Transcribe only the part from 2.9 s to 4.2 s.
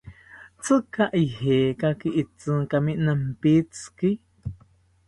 nampitziki?